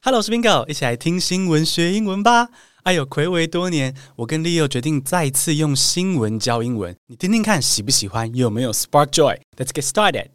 [0.00, 2.50] Hello，我是 Bingo，一起来听新闻学英文吧。
[2.84, 10.28] 哎呦，睽违多年，我跟 Leo 决定再次用新闻教英文，你听听看喜不喜欢，有没有 Spark Joy？Let's get started。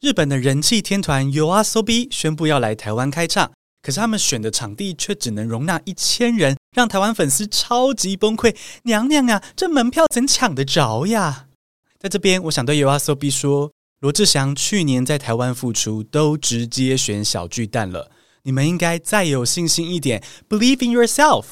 [0.00, 3.52] 日本的人气天团 YOASOBI 宣布要来台湾开唱，
[3.82, 8.56] 可是他们选的场地却只能容纳一千人，让台湾粉丝超级崩溃。
[8.84, 11.48] 娘娘啊，这门票怎抢得着呀？
[11.98, 13.70] 在这边，我想对 YOASOBI 说。
[14.00, 18.10] 罗志祥去年在台湾复出，都直接选小巨蛋了。
[18.44, 21.44] 你们应该再有信心一点，Believe in yourself。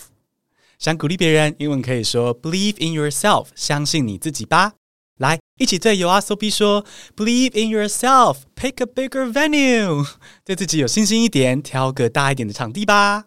[0.79, 4.73] 想鼓励别人，英文可以说 Believe in yourself，相信你自己吧。
[5.19, 10.09] 来，一起对 YOASOBI 说，Believe in yourself，pick a bigger venue。
[10.43, 13.27] 对自己有信心一点，挑个大一点的场地吧。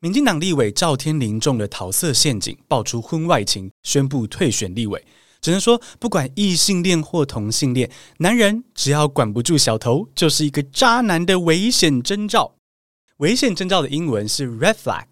[0.00, 5.02] 民进党立委赵天麟中了桃色陷阱，爆出婚外情，宣布退选立委。
[5.40, 12.56] 只能说，不管异性恋或同性恋，男人只要管不住小头，就是一个渣男的危险征兆。
[13.18, 15.06] 危险征兆的英文是 red flag。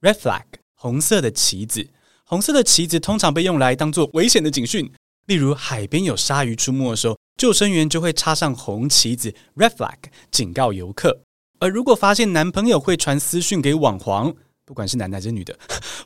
[0.00, 1.88] red flag，红色的旗子。
[2.24, 4.90] 红色的旗子通常被用来当做危险的警讯。
[5.26, 9.96] 例如，海边有鲨鱼出没的时候，救生员就会插上红旗子 red flag，
[10.30, 11.22] 警告游客。
[11.60, 14.34] 而如果发现男朋友会传私讯给网黄，
[14.64, 15.56] 不管是男的还是女的，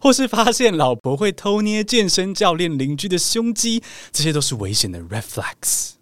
[0.01, 5.93] 或是发现老婆会偷捏健身教练邻居的胸肌，这些都是危险的 reflex。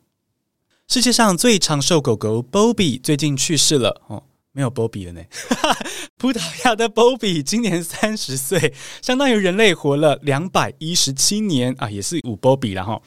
[0.86, 5.22] 世界上最长寿狗狗 Bobby 最近去世了哦，没有 Bobby 了呢。
[6.18, 13.00] 葡萄牙的 Bobby 今年三十岁，相当于人类活了两百一十七年啊，也是五 Bobby 了哈。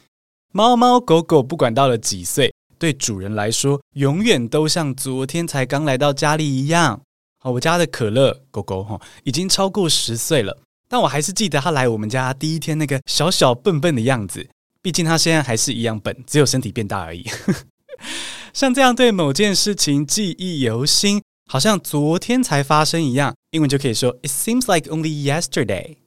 [0.52, 7.00] 猫猫狗狗不管到了几岁，对主人来说，永远都像昨天才刚来到家里一样。
[7.40, 10.58] 好，我家的可乐狗狗哈，已经超过十岁了，
[10.88, 14.48] 但我还是记得他来我们家第一天那个小小笨笨的样子。
[14.82, 17.26] 毕竟他现在还是一样笨，只有身体变大而已。
[18.54, 25.98] 像这样对某件事情记忆犹新，好像昨天才发生一样，英文就可以说 It seems like only yesterday。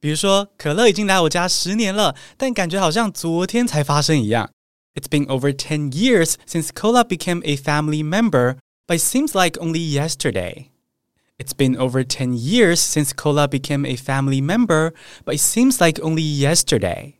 [0.00, 4.50] 比如说，可乐已经来我家十年了，但感觉好像昨天才发生一样。
[4.94, 8.56] It's been over ten years since Cola became a family member.
[8.86, 10.66] But it seems like only yesterday.
[11.36, 14.92] It's been over 10 years since Cola became a family member,
[15.24, 17.14] but it seems like only yesterday.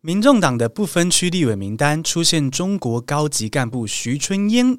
[0.00, 4.78] 民众党的不分区立委名单出现中国高级干部徐春英。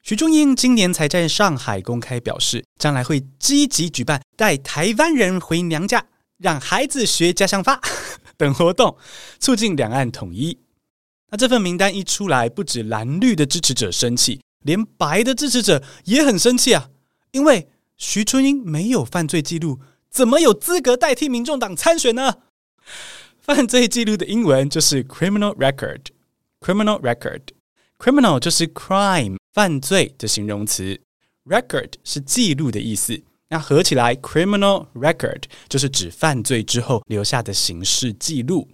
[0.00, 6.06] 徐春英今年才在上海公开表示，将来会积极举办带台湾人回娘家、
[6.36, 7.80] 让孩子学家乡话
[8.38, 8.96] 等活动，
[9.40, 10.56] 促进两岸统一。
[11.30, 14.40] 那这份名单一出来，不止蓝绿的支持者生气。
[14.62, 16.90] 连白的支持者也很生气啊，
[17.32, 22.36] 因为徐春英没有犯罪记录，怎么有资格代替民众党参选呢？
[23.40, 31.00] 犯罪记录的英文就是 criminal record，criminal record，criminal 就是 crime 犯罪的形容词
[31.44, 38.68] ，record 是记录的意思，那合起来 criminal record 就是指犯罪之后留下的刑事记录。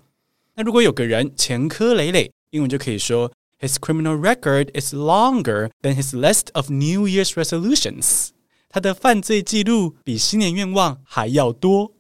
[0.54, 3.32] 那如果有个人前科累累，英文就可以说。
[3.60, 8.33] His criminal record is longer than his list of New Year's resolutions.
[8.74, 11.92] 他的犯罪记录比新年愿望还要多。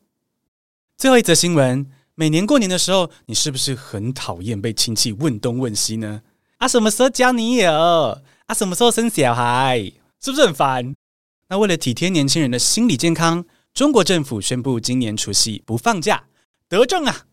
[0.96, 6.22] 最后一则新闻：每年过年的时候，你是不是很讨厌被亲戚问东问西呢？
[6.56, 7.70] 啊，什么时候交女友？
[8.46, 9.92] 啊，什么时候生小孩？
[10.20, 10.92] 是不是很烦？
[11.46, 16.24] 那为了体贴年轻人的心理健康，中国政府宣布今年除夕不放假，
[16.68, 17.26] 得正啊！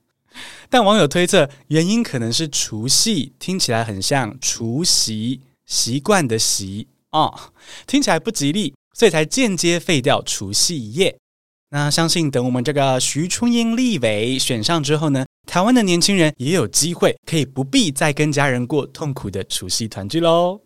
[0.69, 7.51] 但网友推测，原因可能是除夕听起来很像除夕习惯的习、哦，
[7.87, 11.17] 听起来不吉利，所以才间接废掉除夕夜。
[11.69, 20.61] 那相信等我们这个徐春英立委选上之后呢，台湾的年轻人也有机会可以不必再跟家人过痛苦的除夕团聚喽。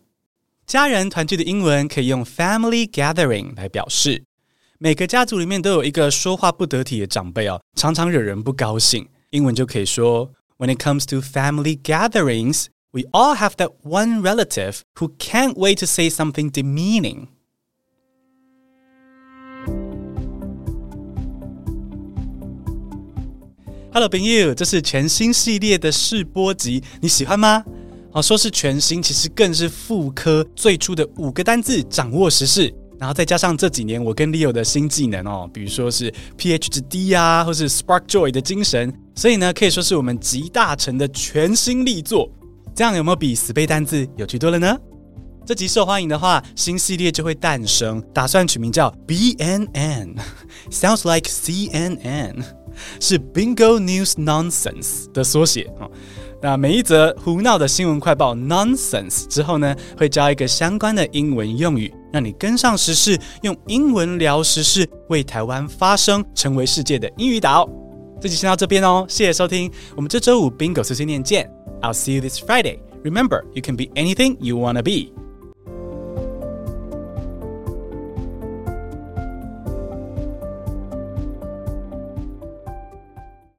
[0.66, 4.24] 家人团聚的英文可以用 family gathering 来表示。
[4.78, 9.08] 每个家族里面都有一个说话不得体的长辈哦，常常惹人不高兴。
[9.30, 15.86] 英文就可以说，When it comes to family gatherings, we all have that one relative who can't wait to
[15.86, 17.28] say something demeaning.
[23.96, 27.64] Hello，朋友，这是全新系列的试播集，你喜欢吗？
[28.12, 32.70] 好，说是全新，其实更是复刻最初的五个单字，掌握时事。
[32.98, 42.30] 然后再加上这几年我跟 Leo 的新技能哦，比如说是 PH 之 D 啊，或是 Spark Joy 的精神，所以呢，可以说是我们集大成的全新力作。
[42.74, 44.76] 这样有没有比死背单字有趣多了呢？
[45.46, 52.44] 这集受欢迎的话，新系列就会诞生，打算取名叫 BNN，Sounds like CNN，
[53.00, 55.88] 是 Bingo News Nonsense 的缩写啊。
[56.42, 67.68] 那每一则胡闹的新闻快报 nonsense 之后呢，会教一个相关的英文用语，让你跟上时事，用英文聊时事，为台湾发声，成为世界的英语岛。
[68.20, 71.50] 这集先到这边哦，谢谢收听，我们这周五 Bingo 碎碎念见。
[71.80, 72.78] I'll see you this Friday.
[73.02, 75.25] Remember, you can be anything you wanna be.